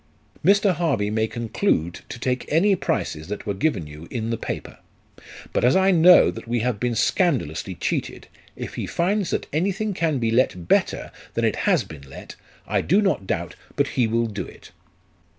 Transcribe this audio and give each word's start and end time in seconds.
"Mr. 0.51 0.73
Harvey 0.73 1.11
may 1.11 1.27
conclude 1.27 1.99
to 2.09 2.17
take 2.17 2.51
any 2.51 2.75
prices 2.75 3.27
that 3.27 3.45
were 3.45 3.53
given 3.53 3.85
you 3.85 4.07
in 4.09 4.31
the 4.31 4.35
paper. 4.35 4.79
But 5.53 5.63
as 5.63 5.75
I 5.75 5.91
know 5.91 6.31
that 6.31 6.47
we 6.47 6.61
have 6.61 6.79
been 6.79 6.95
scandalously 6.95 7.75
cheated, 7.75 8.27
if 8.55 8.73
he 8.73 8.87
finds 8.87 9.29
that 9.29 9.45
anything 9.53 9.93
can 9.93 10.17
be 10.17 10.31
let 10.31 10.67
better 10.67 11.11
than 11.35 11.45
it 11.45 11.55
has 11.69 11.83
been 11.83 12.09
let, 12.09 12.35
I 12.65 12.81
do 12.81 12.99
not 12.99 13.27
doubt 13.27 13.55
but 13.75 13.89
he 13.89 14.07
will 14.07 14.25
do 14.25 14.47
it." 14.47 14.71